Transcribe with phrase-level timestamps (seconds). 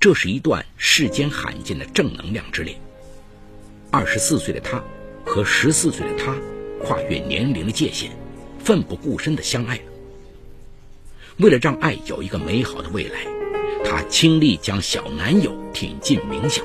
[0.00, 2.78] 这是一段世间罕见的正能量之恋。
[3.90, 4.82] 二十四岁的他
[5.24, 6.36] 和十四岁的他
[6.80, 8.12] 跨越年龄的界限，
[8.60, 9.82] 奋不顾身的相爱了。
[11.38, 13.26] 为了让爱有一个美好的未来，
[13.84, 16.62] 他倾力将小男友挺进名校，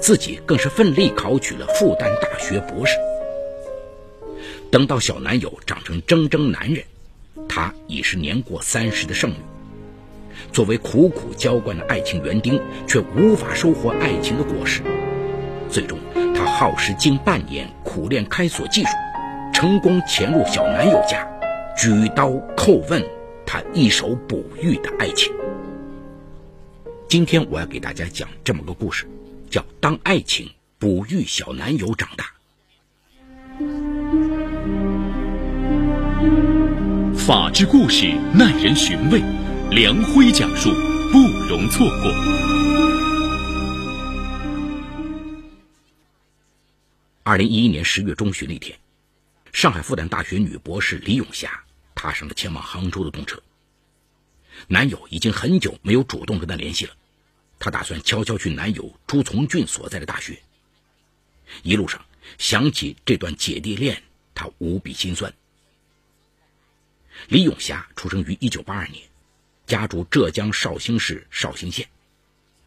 [0.00, 2.94] 自己更是奋力考取了复旦大学博士。
[4.70, 6.84] 等到小男友长成铮铮男人，
[7.48, 9.36] 他已是年过三十的剩女。
[10.52, 14.82] 作为苦苦浇灌的爱情园丁，却无法收获爱情的果实。
[15.68, 15.98] 最终，
[16.34, 18.90] 她耗时近半年苦练开锁技术，
[19.52, 21.26] 成功潜入小男友家，
[21.76, 23.02] 举刀叩问
[23.46, 25.32] 他一手哺育的爱情。
[27.08, 29.06] 今天我要给大家讲这么个故事，
[29.50, 32.24] 叫《当爱情哺育小男友长大》。
[37.16, 39.22] 法治故事耐人寻味，
[39.72, 40.72] 梁辉讲述
[41.12, 42.10] 不容错过。
[47.22, 48.76] 二零一一年十月中旬那天，
[49.52, 51.62] 上海复旦大学女博士李永霞
[51.94, 53.40] 踏上了前往杭州的动车。
[54.66, 56.94] 男友已经很久没有主动跟她联系了，
[57.60, 60.42] 她打算悄悄去男友朱从俊所在的大学。
[61.62, 62.04] 一路上
[62.38, 64.02] 想起这段姐弟恋，
[64.34, 65.32] 她无比心酸。
[67.28, 69.04] 李永霞出生于一九八二年，
[69.70, 71.88] 家住浙江绍兴市绍兴县，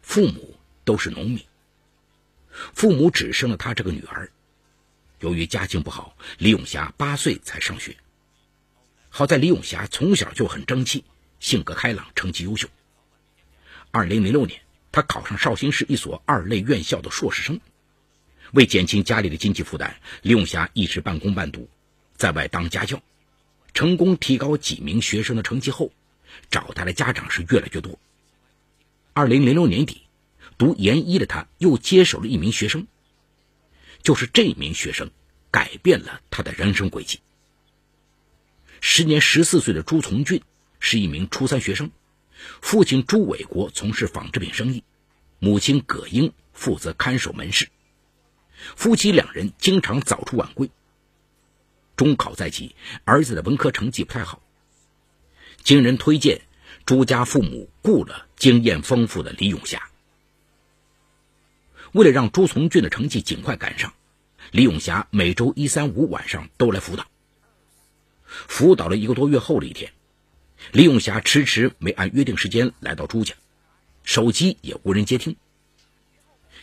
[0.00, 1.44] 父母都是农民。
[2.72, 4.32] 父母只生了他这个女儿。
[5.20, 7.94] 由于家境不好，李永霞八岁才上学。
[9.10, 11.04] 好在李永霞从小就很争气，
[11.40, 12.68] 性格开朗，成绩优秀。
[13.90, 17.60] 二零零六年，她考上绍兴市一所二类院校的硕士生。
[18.52, 21.68] 为减轻家里的经济负担，李永霞一直半工半读，
[22.16, 23.02] 在外当家教。
[23.74, 25.90] 成功提高几名学生的成绩后，
[26.50, 27.98] 找他的家长是越来越多。
[29.12, 30.02] 二零零六年底，
[30.58, 32.86] 读研一的他又接手了一名学生。
[34.02, 35.10] 就是这名学生，
[35.50, 37.20] 改变了他的人生轨迹。
[38.80, 40.42] 时年十四岁的朱从俊
[40.78, 41.90] 是一名初三学生，
[42.60, 44.84] 父亲朱伟国从事纺织品生意，
[45.38, 47.70] 母亲葛英负责看守门市，
[48.76, 50.70] 夫妻两人经常早出晚归。
[51.96, 54.42] 中考在即，儿子的文科成绩不太好。
[55.64, 56.42] 经人推荐，
[56.84, 59.88] 朱家父母雇了经验丰富的李永霞。
[61.92, 63.94] 为了让朱从俊的成绩尽快赶上，
[64.50, 67.06] 李永霞每周一、三、五晚上都来辅导。
[68.26, 69.92] 辅导了一个多月后的一天，
[70.70, 73.34] 李永霞迟迟没按约定时间来到朱家，
[74.02, 75.34] 手机也无人接听。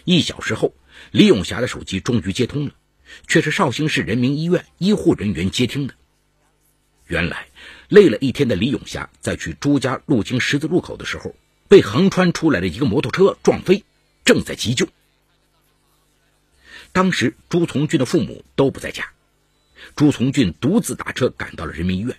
[0.03, 0.75] 一小时后，
[1.09, 2.75] 李永霞的手机终于接通了。
[3.27, 5.95] 却是绍兴市人民医院医护人员接听的。
[7.11, 7.47] 原来，
[7.89, 11.35] 累了一天的李永霞在去朱家路经十字路口的时候，
[11.67, 13.83] 被横穿出来的一个摩托车撞飞，
[14.23, 14.87] 正在急救。
[16.93, 19.11] 当时朱从俊的父母都不在家，
[19.97, 22.17] 朱从俊独自打车赶到了人民医院。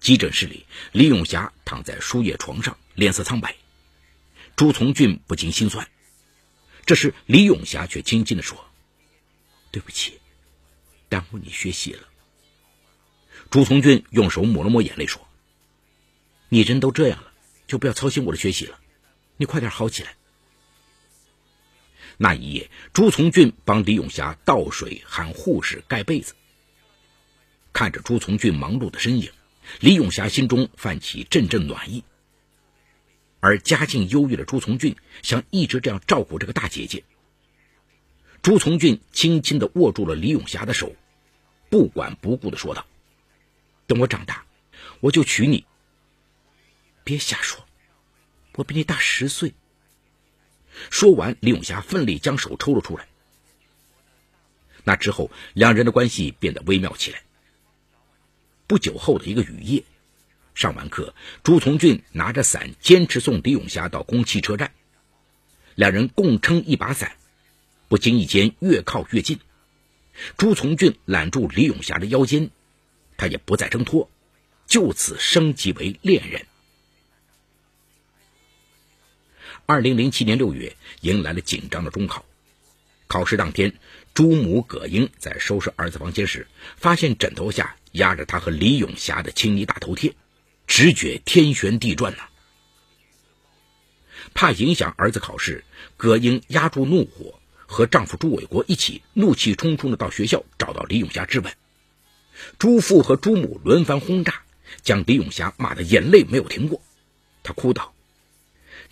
[0.00, 3.54] 急诊室里，李永霞躺在输液床上，脸色苍白。
[4.56, 5.88] 朱从俊不禁心酸。
[6.86, 8.66] 这时，李永霞却轻轻地说。
[9.70, 10.18] 对不起，
[11.08, 12.09] 耽误你学习了。
[13.50, 15.26] 朱从军用手抹了抹眼泪，说
[16.48, 17.32] ：“你人都这样了，
[17.66, 18.78] 就不要操心我的学习了。
[19.36, 20.14] 你快点好起来。”
[22.16, 26.34] 那一夜，朱从俊帮李永霞倒水、喊护士、盖被子。
[27.72, 29.32] 看着朱从俊忙碌的身影，
[29.80, 32.04] 李永霞心中泛起阵阵暖意。
[33.40, 37.02] 而家境优越的朱从俊想一直这样照顾这个大姐姐。
[38.42, 40.94] 朱从俊轻轻地握住了李永霞的手，
[41.68, 42.86] 不管不顾地说道
[43.90, 44.44] ：“等我长大，
[45.00, 45.64] 我就娶你。
[47.02, 47.66] 别瞎说，
[48.52, 49.52] 我比你大十岁。”
[50.90, 53.08] 说完，李永霞奋力将手抽了出来。
[54.84, 57.24] 那之后，两人的关系变得微妙起来。
[58.68, 59.82] 不久后的一个雨夜，
[60.54, 61.12] 上完课，
[61.42, 64.72] 朱从俊拿着伞坚持送李永霞到公汽车站，
[65.74, 67.16] 两人共撑一把伞。
[67.88, 69.40] 不经意间越靠越近，
[70.36, 72.52] 朱从俊揽住李永霞的腰间，
[73.20, 74.08] 他也不再挣脱，
[74.66, 76.46] 就此升级为恋人。
[79.66, 82.24] 二零零七年六月，迎来了紧张的中考。
[83.08, 83.74] 考试当天，
[84.14, 86.46] 朱母葛英在收拾儿子房间时，
[86.78, 90.14] 发现枕头下压着他和李永霞的亲昵大头贴，
[90.66, 92.26] 直觉天旋地转呐。
[94.32, 95.62] 怕影响儿子考试，
[95.98, 97.38] 葛英压住怒火。
[97.66, 101.54] 和丈夫朱伟国一起怒气冲冲的到学校找到李永霞质问，
[102.58, 104.42] 朱父和朱母轮番轰炸，
[104.82, 106.82] 将李永霞骂得眼泪没有停过。
[107.42, 107.94] 她哭道：“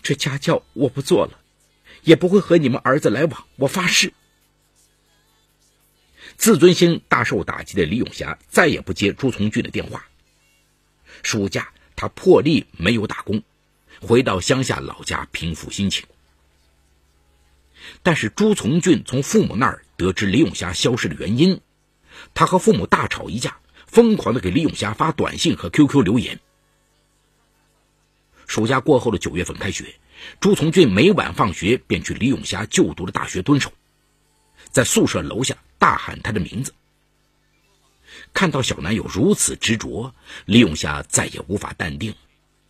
[0.01, 1.39] 这家教我不做了，
[2.03, 4.13] 也不会和你们儿子来往，我发誓。
[6.37, 10.07] 自尊心大受打击的李永霞再也不接朱从俊的电话。
[11.21, 13.43] 暑假，他破例没有打工，
[13.99, 16.05] 回到乡下老家平复心情。
[18.03, 21.59] 但是朱从俊从父母那儿得知李永霞消失的原因，
[22.33, 26.39] 他和父母大吵一架，疯狂的给李永霞发短信和 QQ 留言。
[28.47, 29.95] 暑假过后的九月份开学，
[30.39, 33.71] 朱从俊每晚放学便去李永霞就读的大学蹲守，
[34.71, 36.73] 在宿舍楼下大喊他的名字。
[38.33, 40.13] 看到小男友如此执着，
[40.45, 42.15] 李永霞再也无法淡定，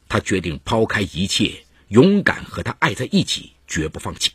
[0.10, 4.32] 她决定抛开一切，勇敢和他爱在一起，绝不放弃。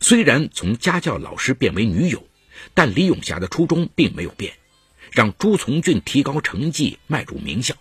[0.00, 2.26] 虽然从家教老师变为女友，
[2.72, 4.54] 但李永霞的初衷并没有变，
[5.12, 7.74] 让朱从俊提高成绩，迈入名校。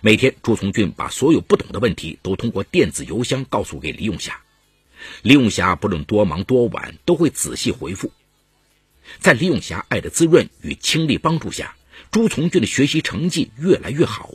[0.00, 4.40] 每天，朱从俊把所有不懂的问题都通过电子邮箱告诉给李永霞，
[5.22, 8.10] 李永霞不论多忙多晚都会仔细回复。
[9.20, 11.76] 在李永霞爱的滋润与倾力帮助下，
[12.10, 14.32] 朱从俊的学习成绩越来越好。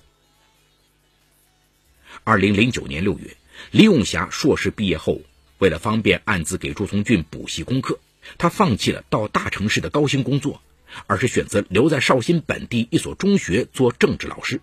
[2.23, 3.35] 二零零九年六月，
[3.71, 5.21] 李永霞硕士毕业后，
[5.57, 7.99] 为了方便暗自给朱从俊补习功课，
[8.37, 10.61] 他放弃了到大城市的高薪工作，
[11.07, 14.61] 而是选择留在绍兴本地一所中学做政治老师。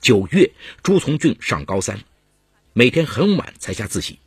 [0.00, 2.04] 九月，朱从俊上高三，
[2.72, 4.18] 每天很晚才下自习，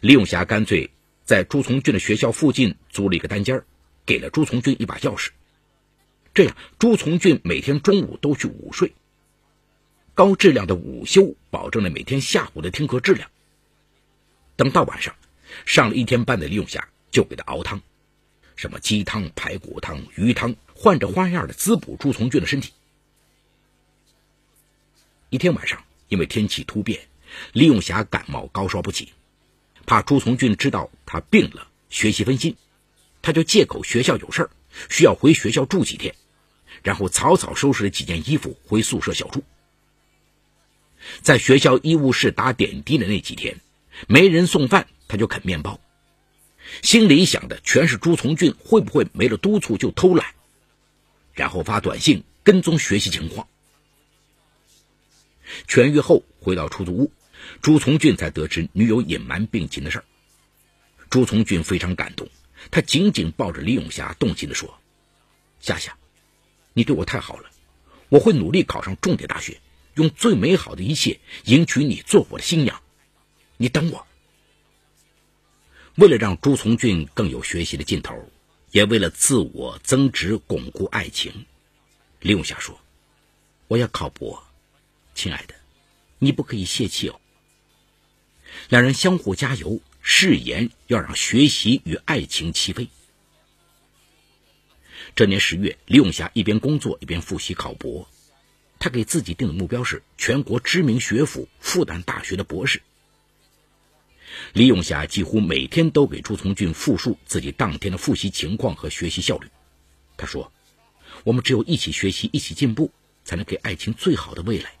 [0.00, 0.90] 李永霞干脆。
[1.24, 3.64] 在朱从俊的学校附近租了一个单间
[4.04, 5.30] 给了朱从俊一把钥匙。
[6.34, 8.92] 这样，朱从俊每天中午都去午睡。
[10.12, 13.30] 高质量的午休保证了每天下午的听课质量。
[14.56, 15.16] 等到晚上，
[15.64, 17.80] 上了一天班的李永霞就给他熬汤，
[18.56, 22.72] 什么鸡汤、排骨汤、鱼汤，换着花样的滋补朱从俊的身体。
[25.30, 27.00] 一天晚上，因为天气突变，
[27.52, 29.12] 李永霞感冒高烧不起。
[29.86, 32.56] 怕朱从俊知道他病了，学习分心，
[33.20, 34.50] 他就借口学校有事儿，
[34.88, 36.14] 需要回学校住几天，
[36.82, 39.42] 然后草草收拾了几件衣服回宿舍小住。
[41.20, 43.60] 在学校医务室打点滴的那几天，
[44.08, 45.80] 没人送饭，他就啃面包，
[46.82, 50.34] 心里想的全是朱从俊会不会没了督促就偷懒，
[51.32, 53.48] 然后发短信跟踪学习情况。
[55.68, 57.12] 痊愈后回到出租屋。
[57.60, 60.04] 朱从俊才得知女友隐瞒病情的事儿，
[61.10, 62.26] 朱从俊非常感动，
[62.70, 64.80] 他紧紧抱着李永霞，动情地说
[65.60, 65.98] ：“夏夏，
[66.72, 67.50] 你对我太好了，
[68.08, 69.60] 我会努力考上重点大学，
[69.92, 72.80] 用最美好的一切迎娶你做我的新娘，
[73.58, 74.06] 你等我。”
[75.96, 78.28] 为了让朱从俊更有学习的劲头，
[78.72, 81.46] 也为了自我增值、巩固爱情，
[82.18, 82.76] 李永霞说
[83.68, 84.42] ：“我要考博，
[85.14, 85.54] 亲爱的，
[86.18, 87.20] 你不可以泄气哦。”
[88.68, 92.88] 两人相互加油，誓言要让学习与爱情齐飞。
[95.14, 98.08] 这年十月，李永霞一边工作一边复习考博，
[98.80, 102.82] 他给自己定的目标是全国知名学府复旦大学的博士。
[104.52, 109.48] 李永霞几乎每天都给朱从俊复述自己当天的复习情况和学习效率。
[110.16, 110.52] 他说
[111.24, 112.92] ：“我们只有一起学习，一起进步，
[113.24, 114.72] 才能给爱情最好的未来。”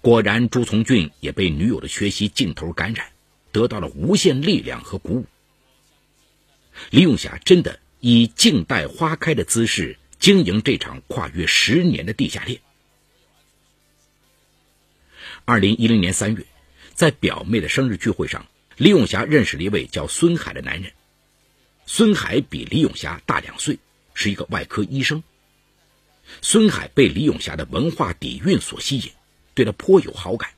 [0.00, 3.08] 果然，朱从俊也被女友的学习劲头感染，
[3.52, 5.26] 得到了无限力量和鼓舞。
[6.90, 12.60] 李永霞真的以静待花开的姿势经营这场跨越十年的地下恋。
[15.44, 16.46] 二零一零年三月，
[16.98, 18.44] 在表妹的生日聚会上，
[18.76, 20.92] 李永霞认识了一位叫孙海的男人。
[21.86, 23.78] 孙海比李永霞大两岁，
[24.14, 25.22] 是一个外科医生。
[26.42, 29.12] 孙海被李永霞的文化底蕴所吸引。
[29.54, 30.50] 对他颇有好感，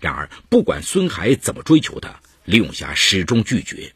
[0.00, 3.92] 然而不管孙海怎么追求她，李永霞始终拒绝。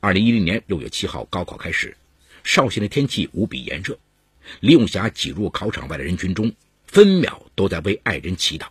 [0.00, 1.96] 二零一零年六月七号，高考开始，
[2.42, 3.96] 绍兴的天气无比炎热，
[4.58, 6.52] 李永霞挤入考场外的人群中，
[6.88, 8.66] 分秒都在为爱人祈祷。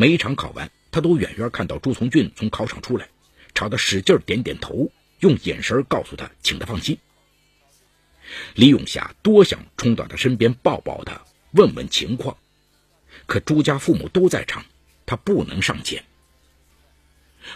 [0.00, 3.06] 每一场考完，他都远远看到朱从俊从考场出来，
[3.54, 6.96] 朝他使劲点点头，用眼神告诉他，请他放心。
[8.54, 11.20] 李永霞多想冲到他身边抱抱他。
[11.50, 12.38] 问问情况，
[13.26, 14.64] 可朱家父母都在场，
[15.04, 16.02] 他不能上前。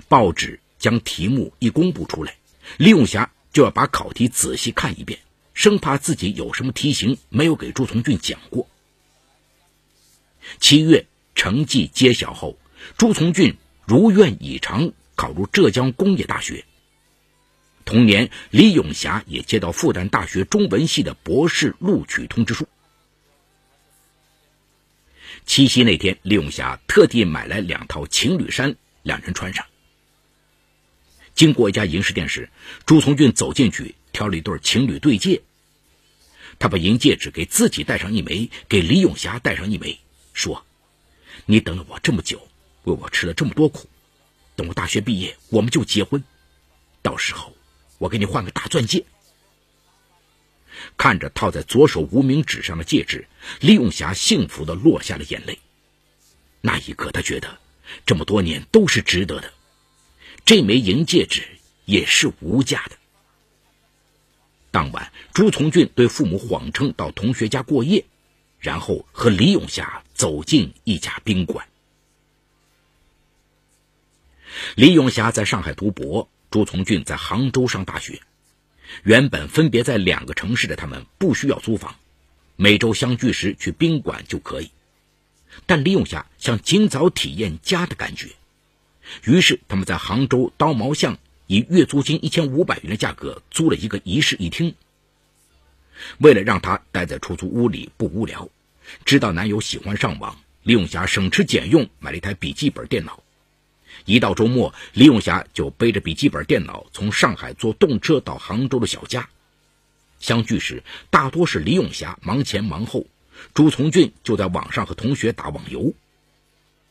[0.06, 2.36] 报纸将题目一公布出来，
[2.76, 5.18] 李永霞就要把考题仔细看一遍，
[5.54, 8.68] 生怕自己有什么题型没有给朱从俊讲过。
[10.60, 12.58] 七月成绩揭晓后，
[12.96, 16.64] 朱从俊如愿以偿考入浙江工业大学。
[17.84, 22.66] 同年，李永霞也接到复旦大学中文系的博士录取通知书。
[25.44, 29.66] 七夕那天，李永霞特地买来两套情侣衫，两人穿上。
[31.34, 32.48] 经过一家银饰店时，
[32.86, 35.42] 朱从俊走进去挑了一对情侣对戒。
[36.58, 39.98] 他把银戒指给自己戴上一枚，给李永霞戴上一枚，
[40.32, 40.64] 说
[41.46, 42.48] ：“你等了我这么久，
[42.84, 43.88] 为我吃了这么多苦，
[44.56, 46.22] 等我大学毕业，我们就结婚。
[47.02, 47.54] 到时候，
[47.98, 49.04] 我给你换个大钻戒。”
[50.96, 53.26] 看着套在左手无名指上的戒指，
[53.60, 55.58] 李永霞幸福的落下了眼泪。
[56.60, 57.58] 那一刻，他觉得
[58.04, 59.52] 这么多年都是值得的。
[60.44, 61.46] 这枚银戒指
[61.84, 62.96] 也是无价的。
[64.70, 68.04] 当晚，朱从俊对父母谎称到同学家过夜，
[68.64, 71.68] 然后和李永霞走进一家宾馆。
[74.74, 78.22] 李永霞在上海读博，朱从俊在杭州上大学。
[79.02, 81.94] 原本分别在两个城市的他们不需要租房，
[82.56, 84.70] 每周相聚时去宾馆就可以。
[85.66, 88.30] 但李永霞想尽早体验家的感觉，
[89.24, 91.18] 于是他们在杭州刀毛巷
[91.48, 94.74] 以月租金一千五百元的价格租了一个一室一厅。
[96.18, 98.48] 为了让他待在出租屋里不无聊，
[99.04, 103.22] 知道男友喜欢上网，李永霞省吃俭用买了一台笔记本电脑。
[104.04, 109.28] 一到周末，李永霞就背着笔记本电脑从上海坐动车到杭州的小家。
[110.18, 113.06] 相聚时，大多是李永霞忙前忙后，
[113.54, 115.92] 朱从俊就在网上和同学打网游。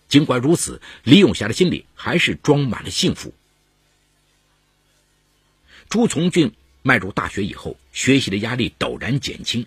[0.08, 3.34] 尽管如此，李永霞的心里还是装满了幸福。
[5.90, 9.66] 朱从俊迈入大学以后，学习的压力陡然减轻。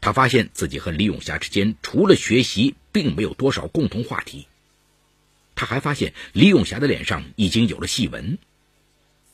[0.00, 4.46] 他发现自己和李永霞之间除了学习，并没有多少共同话题。
[5.54, 8.38] 他还发现李永霞的脸上已经有了细纹。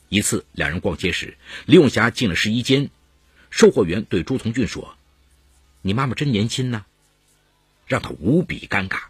[0.09, 1.37] 一次，两人逛街时，
[1.67, 2.91] 李永霞进了试衣间，
[3.51, 4.97] 售货员对朱从俊说
[5.83, 6.85] ：“你妈妈真年轻呢。”
[7.87, 9.03] 让他无比尴尬。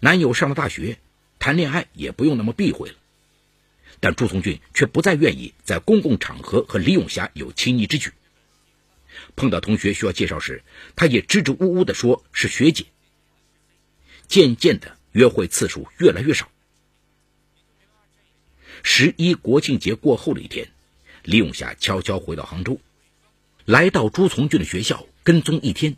[0.00, 0.98] 男友上了大学，
[1.38, 2.96] 谈恋爱也不用那么避讳了，
[4.00, 8.12] 但朱从俊却不再愿意在公共场合和李永霞有亲昵之举。
[9.36, 10.62] 碰到同学需要介绍时，
[10.96, 12.86] 他也支支吾吾地说是学姐。
[14.28, 14.96] 渐渐的。
[15.14, 16.50] 约会次数越来越少。
[18.82, 20.72] 十一国庆节过后的一天，
[21.22, 22.80] 李永霞悄悄回到杭州，
[23.64, 25.96] 来到朱从俊的学校跟踪一天，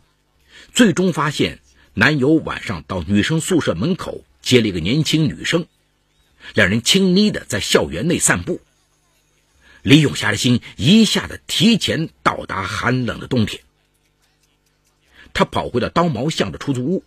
[0.71, 1.61] 最终发现
[1.95, 5.65] 男友晚上到女生宿舍门口接了一个年轻女生，
[6.53, 8.61] 两人亲昵的在校园内散步。
[9.81, 13.63] 李永霞的心一下子提前到达寒冷的冬天，
[15.33, 17.03] 他跑回了刀毛巷的出租屋。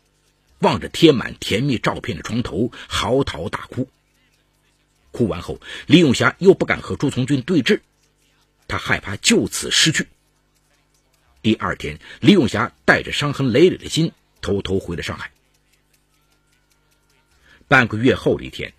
[0.61, 3.89] 望着贴满甜蜜照片的床头，嚎啕大哭。
[5.11, 7.81] 哭完后，李永霞又不敢和朱从军对峙，
[8.69, 10.07] 他害怕就此失去。
[11.41, 14.13] 第二天，李永霞带着伤痕累累的心，
[14.43, 15.33] 偷偷回了上海。
[17.67, 18.75] 半个月后的一天，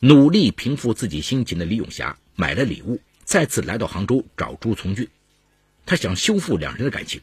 [0.00, 5.08] 努力平复自己心情的李永霞买了礼物，再次来到杭州找朱从俊，
[5.86, 7.20] 他想修复两人的感情，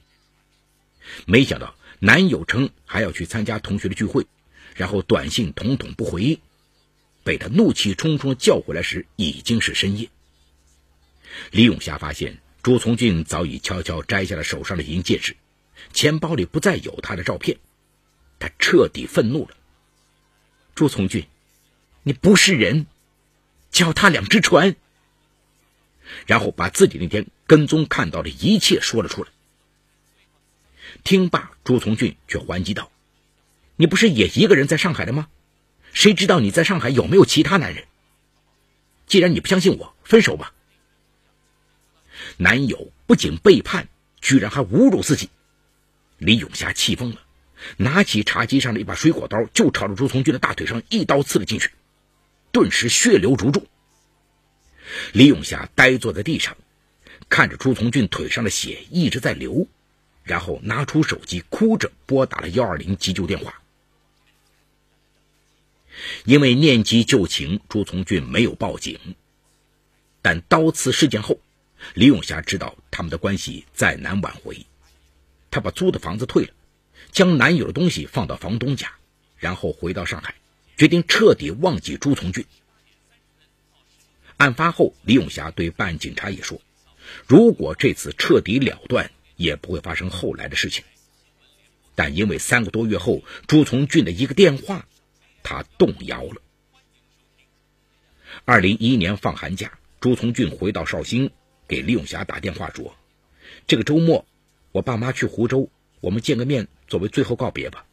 [1.25, 1.75] 没想到。
[2.01, 4.25] 男友称还要去参加同学的聚会，
[4.73, 6.39] 然后短信统统不回，
[7.25, 10.09] 被他怒气冲冲叫回来时已经是深夜。
[11.51, 15.35] 李永霞发现朱从俊早已悄悄摘下了手上的银戒指，
[15.91, 17.57] 钱包里不再有他的照片，
[18.39, 19.57] 他彻底愤怒了。
[20.75, 21.27] 朱从俊，
[22.03, 22.87] 你不是人，
[23.71, 24.77] 脚踏两只船。
[26.25, 29.29] 然后把自己那天跟踪看到的一切说了出来。
[31.03, 32.91] 听罢，朱从俊却还击道
[33.77, 35.27] ：“你不是也一个人在上海的吗？
[35.93, 37.85] 谁知道你在上海有没有其他男人？
[39.07, 40.53] 既然你不相信我，分手吧。”
[42.37, 43.87] 男友不仅背叛，
[44.19, 45.29] 居然还侮辱自己。
[46.17, 47.21] 李永霞气疯了，
[47.77, 51.71] 拿起茶几上的一把水果刀，就朝着朱从俊的大腿上一刀刺了进去，
[52.51, 53.67] 顿时血流如注。
[55.13, 56.55] 李永霞呆坐在地上，
[57.29, 59.67] 看着朱从俊腿上的血一直在流。
[60.23, 63.61] 然后拿出手机，哭着拨打了幺二零急救电话。
[66.23, 68.99] 因为念及旧情，朱从俊没有报警。
[70.21, 71.39] 但刀刺事件后，
[71.95, 74.67] 李永霞知道他们的关系再难挽回。
[75.49, 76.53] 她把租的房子退了，
[77.11, 78.91] 将男友的东西放到房东家，
[79.37, 80.35] 然后回到上海，
[80.77, 82.45] 决定彻底忘记朱从俊。
[84.39, 86.59] 案发后，李永霞对办案警察也说
[87.27, 90.83] ：“如果这次彻底了断。”也不会发生后来的事情，
[91.95, 94.85] 但因为三个多月后朱从俊的一个电话，
[95.43, 96.41] 他动摇了。
[98.43, 101.31] 二零一一年放寒假，朱从俊回到绍兴，
[101.69, 102.97] 给李永霞打电话说
[103.65, 104.27] ：“这个周末，
[104.73, 107.85] 我爸妈去湖州，我们见个面，作为最后告别吧。”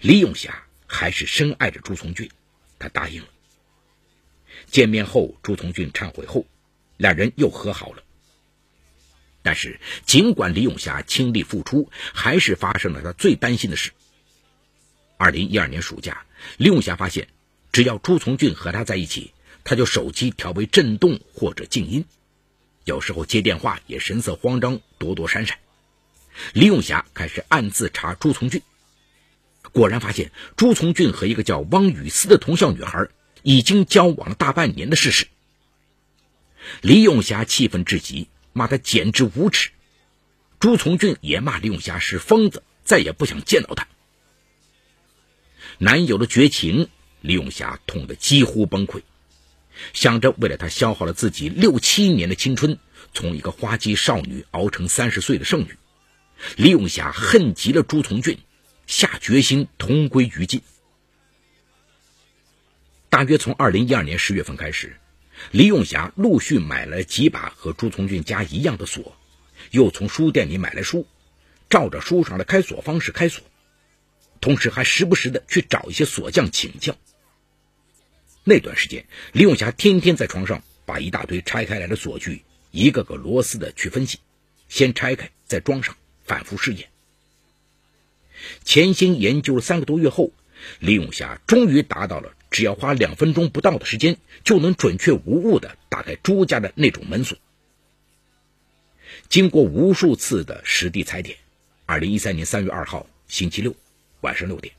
[0.00, 2.30] 李永霞还是深爱着朱从俊，
[2.78, 3.28] 他答应了。
[4.70, 6.46] 见面后，朱从俊忏悔后，
[6.96, 8.02] 两人又和好了。
[9.42, 13.90] 但是，尽管李永霞倾力付出，还是发生了他最担心的事。
[15.16, 16.24] 二零一二年暑假，
[16.58, 17.28] 李永霞发现，
[17.72, 19.32] 只要朱从俊和他在一起，
[19.64, 22.04] 他就手机调为震动或者静音，
[22.84, 25.58] 有时候接电话也神色慌张，躲躲闪闪。
[26.52, 28.62] 李永霞开始暗自查朱从俊，
[29.72, 33.08] 果然发现朱从俊和一个叫汪雨思的同校女孩
[33.42, 35.26] 已经交往了大半年的事实。
[36.80, 38.28] 李永霞气愤至极。
[38.54, 39.70] 骂他简直无耻，
[40.60, 43.88] 朱从俊也骂李永霞是疯子，再也不想见到他。
[45.78, 46.90] 男友的绝情，
[47.22, 49.00] 李永霞痛得几乎崩溃，
[49.94, 52.78] 想着为了他消耗了自己六七年的青春，
[53.14, 55.78] 从一个花季少女熬成三十岁的剩女，
[56.56, 58.38] 李永霞恨极了朱从俊，
[58.86, 60.60] 下决心同归于尽。
[63.12, 64.96] 大约从二零一二年十月份开始。
[65.50, 69.18] 李永霞陆续买了几把和朱从俊家一样的锁，
[69.70, 71.06] 又从书店里买来书，
[71.68, 73.44] 照着书上的开锁方式开锁，
[74.40, 76.96] 同时还时不时的去找一些锁匠请教。
[78.44, 84.20] 那段时间，李永霞天天在床上把一大堆拆开来的锁具一个个螺丝的去分析，
[84.70, 86.88] 先拆开再装上，反复试验。
[88.64, 90.32] 潜心研究了三个多月后，
[90.78, 92.32] 李永霞终于达到了。
[92.52, 97.38] 只要花两分钟不到的时间，就能准确无误的打开朱家的那种门锁。
[99.28, 101.38] 经过无数次的实地踩点，
[101.86, 103.74] 二零一三年三月二号星期六
[104.20, 104.74] 晚上六点，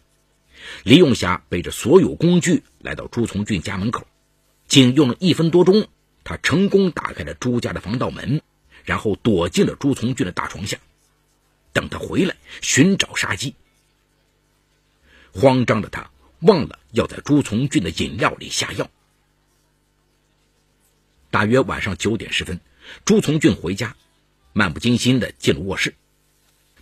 [0.84, 4.08] 李永霞背着所有工具来到朱从俊家门口，
[4.68, 5.88] 仅用了一分多钟，
[6.24, 8.42] 他成功打开了朱家的防盗门，
[8.86, 10.78] 然后躲进了朱从俊的大床下，
[11.74, 13.56] 等他回来寻找杀机。
[15.34, 16.13] 慌张的他。
[16.44, 18.90] 忘了要在朱从俊的饮料里下药。
[21.32, 22.60] 大约晚上九点十分，
[23.06, 23.96] 朱从俊回家，
[24.52, 25.96] 漫不经心的进了卧室。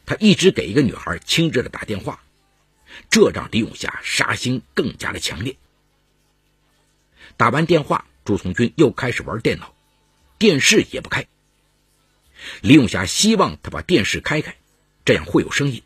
[0.05, 2.23] 他一直给一个女孩亲热的打电话，
[3.09, 5.55] 这让李永霞杀心更加的强烈。
[7.37, 9.73] 打完电话，朱从军又开始玩电脑，
[10.37, 11.27] 电视也不开。
[12.61, 14.57] 李永霞希望他把电视开开，
[15.05, 15.83] 这样会有声音，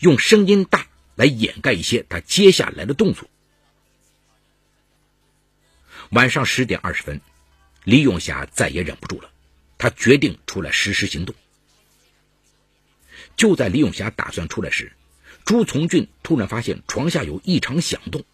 [0.00, 0.89] 用声音大。
[1.20, 3.28] 来掩盖一些他接下来的动作。
[6.08, 7.20] 晚上十点二十分，
[7.84, 9.30] 李永霞再也忍不住了，
[9.76, 11.34] 他决定出来实施行动。
[13.36, 14.92] 就在李永霞打算出来时，
[15.44, 18.24] 朱从俊突然发现床下有异常响动，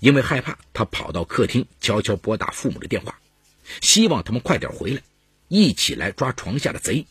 [0.00, 3.20] 因为害怕，他跑到客厅悄悄拨打父母的电话，
[3.82, 5.02] 希望他们快点回来，
[5.48, 7.06] 一起来抓床下的贼。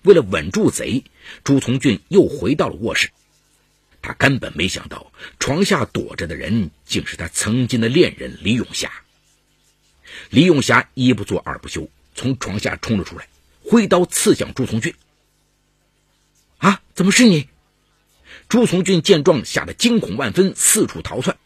[0.00, 1.04] 为了稳住贼，
[1.44, 3.10] 朱从俊又回到了卧室。
[4.04, 8.92] 他根本没想到，床下躲着的人竟是他曾经的恋人李永霞。
[10.28, 13.26] 李永霞一不做二不休，从床下冲了出来，
[13.64, 14.94] 挥刀刺向朱从俊。
[16.58, 17.48] 啊，怎么是你？
[18.46, 21.38] 朱从俊见状，吓得惊恐万分，四处逃窜。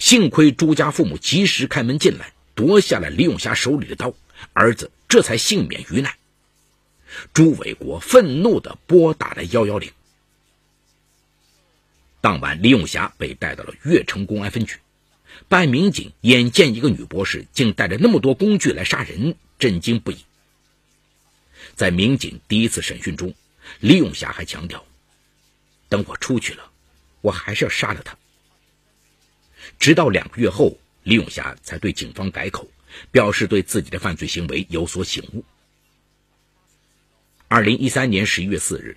[0.00, 4.12] 幸亏朱家父母及时开门进来，夺下了李永霞手里的刀，
[4.54, 6.12] 儿子这才幸免于难。
[7.32, 9.88] 朱伟国愤怒地拨打了幺幺零。
[12.22, 14.76] 当晚，李永霞被带到了越城公安分局。
[15.48, 20.18] 办案民警眼见一个女博士竟带着那么多工具来杀人，震惊不已。
[21.74, 23.34] 在民警第一次审讯中，
[23.80, 24.86] 李永霞还强调
[25.90, 26.70] ：“等我出去了，
[27.22, 28.16] 我还是要杀了他。”
[29.80, 32.68] 直到两个月后，李永霞才对警方改口，
[33.10, 35.44] 表示对自己的犯罪行为有所醒悟。
[37.48, 38.96] 二零一三年十一月四日。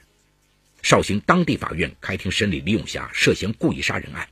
[0.86, 4.30] 绍兴当地法院开庭审理李永霞涉嫌故意杀人案。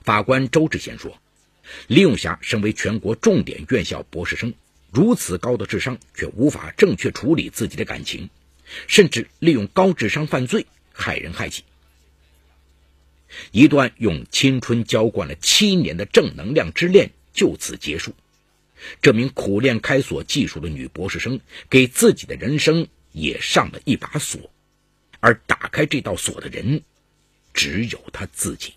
[0.00, 1.16] 法官周志贤说
[1.86, 4.52] ：“李永霞身为全国重点院校博士生，
[4.90, 8.30] 如此高的智商，却无法正确处理自己的感情，
[8.88, 11.62] 甚至利用高智商犯罪，害人害己。
[13.52, 18.12] 一段用青春浇灌了七年的正能量之恋就此结束。
[19.00, 21.38] 这名苦练开锁技术的女博士生，
[21.70, 24.50] 给自己的人生也上了一把锁。”
[25.22, 26.82] 而打开这道锁的人，
[27.54, 28.74] 只有他自己。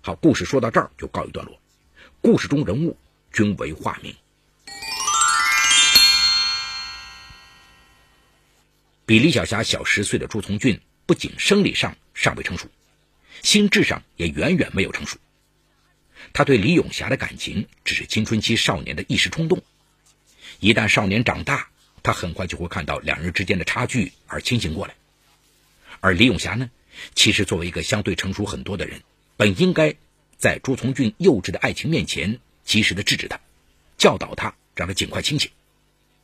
[0.00, 1.60] 好，故事说到这儿就告一段落。
[2.22, 2.96] 故事中人物
[3.30, 4.16] 均为化名。
[9.04, 12.66] 比李小霞小十岁的朱从俊，不仅生理上尚未成熟，
[13.42, 15.18] 心智上也远远没有成熟，
[16.32, 19.62] 他对李永霞的感情只是青春期少年的一时冲动。
[20.58, 21.68] 一旦少年长大，
[22.02, 24.94] 他很快就会看到两人之间的差距而清醒过来。
[26.00, 26.70] 而李永霞呢，
[27.14, 29.02] 其实作为一个相对成熟很多的人，
[29.36, 29.94] 本应该
[30.36, 33.40] 在朱从俊幼稚的爱情面前及时的制止他，
[33.96, 35.50] 教导他，让他尽快清醒。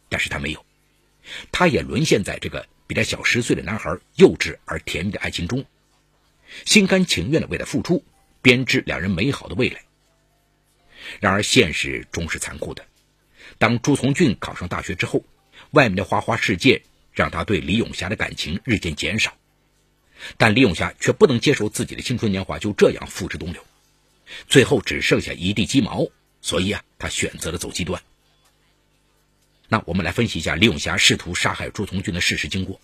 [0.09, 0.65] 但是他没有，
[1.53, 5.65] 他也沦陷在这个比他小十岁的男孩幼稚而甜蜜的爱情中，
[6.65, 8.03] 心甘情愿的为他付出，
[8.43, 9.83] 编织两人美好的未来。
[11.21, 12.85] 然而现实终是残酷的，
[13.59, 15.25] 当朱从俊考上大学之后，
[15.71, 19.37] 外面的花花世界让他对李永霞的感情日渐减少，
[20.37, 23.65] 但李永霞却不能接受自己的青春年华就这样付之东流，
[24.49, 26.07] 最后只剩下一地鸡毛，
[26.41, 28.03] 所以啊，他选择了走极端。
[29.69, 32.81] 那我们来分析一下李永霞试图杀害朱从军的事实经过。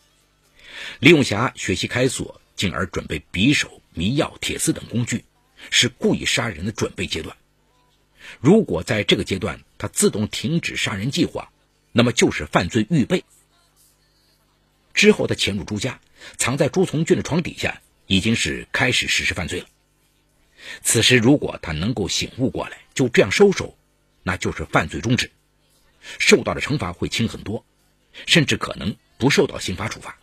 [0.99, 5.25] 李永霞学习开锁，进而准备匕首、迷药、铁丝等工具，
[5.71, 7.35] 是故意杀人的准备阶段。
[8.41, 11.51] 如果在这个阶段他自动停止杀人计划，
[11.97, 13.25] 那么就是犯罪预备。
[14.95, 16.01] 之后他潜入朱家，
[16.37, 19.67] 藏在朱从军的床底下，已经是开始实施犯罪了。
[20.83, 23.79] 此时如果他能够醒悟过来，就这样收手，
[24.25, 25.31] 那就是犯罪终止。
[26.19, 27.65] 受到的惩罚会轻很多，
[28.27, 30.19] 甚至可能不受到刑罚处罚。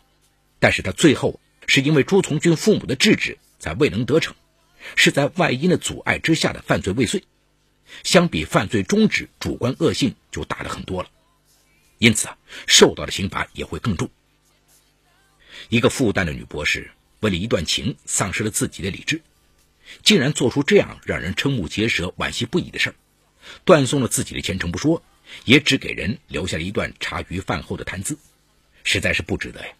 [0.58, 4.34] 但是他最后是因为朱从军父母的制止才未能得逞，
[4.94, 7.24] 是在外因的阻碍之下的犯罪未遂。
[8.04, 11.08] 相比犯罪终止，主观恶性就大了很多了。
[12.02, 12.36] 因此啊，
[12.66, 14.10] 受到的刑罚也会更重。
[15.68, 19.22] 一个复旦的女博士为了一段情丧失了自己的理智，
[20.02, 22.94] 竟然做出这样让人瞠目结舌、惋惜不已的事儿，
[23.64, 25.00] 断送了自己的前程不说。
[25.44, 28.18] 也只给人留下了一段茶余饭后的谈资，
[28.82, 29.72] 实在是不值得呀。